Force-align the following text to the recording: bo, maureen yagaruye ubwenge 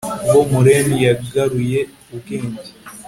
bo, 0.31 0.39
maureen 0.51 0.87
yagaruye 1.05 1.79
ubwenge 2.13 2.63